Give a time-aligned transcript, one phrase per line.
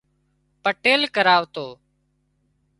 [0.63, 1.67] پٽيل ڪرواتو